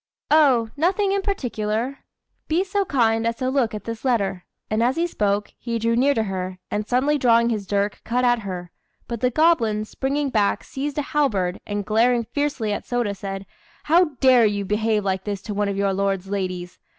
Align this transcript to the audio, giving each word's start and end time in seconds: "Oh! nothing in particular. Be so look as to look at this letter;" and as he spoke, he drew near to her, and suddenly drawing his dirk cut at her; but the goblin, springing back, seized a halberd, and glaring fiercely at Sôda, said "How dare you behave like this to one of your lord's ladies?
"Oh! 0.31 0.71
nothing 0.75 1.11
in 1.11 1.21
particular. 1.21 1.99
Be 2.47 2.63
so 2.63 2.79
look 2.91 2.95
as 3.29 3.35
to 3.35 3.51
look 3.51 3.75
at 3.75 3.83
this 3.83 4.03
letter;" 4.03 4.45
and 4.67 4.81
as 4.81 4.95
he 4.95 5.05
spoke, 5.05 5.53
he 5.59 5.77
drew 5.77 5.95
near 5.95 6.15
to 6.15 6.23
her, 6.23 6.57
and 6.71 6.87
suddenly 6.87 7.19
drawing 7.19 7.49
his 7.51 7.67
dirk 7.67 8.01
cut 8.03 8.25
at 8.25 8.39
her; 8.39 8.71
but 9.07 9.21
the 9.21 9.29
goblin, 9.29 9.85
springing 9.85 10.31
back, 10.31 10.63
seized 10.63 10.97
a 10.97 11.03
halberd, 11.03 11.59
and 11.67 11.85
glaring 11.85 12.23
fiercely 12.23 12.73
at 12.73 12.83
Sôda, 12.85 13.15
said 13.15 13.45
"How 13.83 14.05
dare 14.21 14.47
you 14.47 14.65
behave 14.65 15.05
like 15.05 15.23
this 15.23 15.43
to 15.43 15.53
one 15.53 15.69
of 15.69 15.77
your 15.77 15.93
lord's 15.93 16.27
ladies? 16.31 16.79